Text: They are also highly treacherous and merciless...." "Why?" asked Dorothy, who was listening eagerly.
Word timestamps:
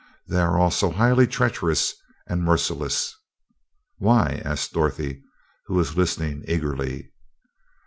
They 0.27 0.39
are 0.39 0.57
also 0.57 0.89
highly 0.89 1.27
treacherous 1.27 1.93
and 2.25 2.43
merciless...." 2.43 3.13
"Why?" 3.99 4.41
asked 4.43 4.73
Dorothy, 4.73 5.21
who 5.67 5.75
was 5.75 5.95
listening 5.95 6.43
eagerly. 6.47 7.11